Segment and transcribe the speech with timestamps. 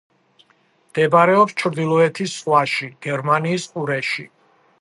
[0.93, 4.31] მდებარეობს ჩრდილოეთის ზღვაში, გერმანიის ყურეში.